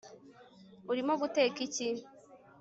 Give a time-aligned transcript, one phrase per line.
[0.91, 1.87] urimo guteka iki